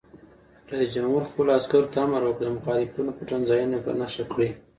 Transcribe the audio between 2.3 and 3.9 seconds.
د مخالفینو پټنځایونه